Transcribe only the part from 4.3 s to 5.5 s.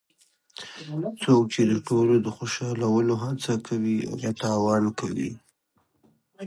تاوان کوي.